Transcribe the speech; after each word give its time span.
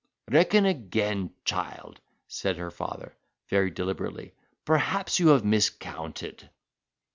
"Reckon 0.31 0.65
again, 0.65 1.29
child," 1.45 1.99
says 2.27 2.57
her 2.57 2.71
father, 2.71 3.15
very 3.49 3.69
deliberately; 3.69 4.33
"perhaps 4.65 5.19
you 5.19 5.27
have 5.27 5.45
miscounted." 5.45 6.49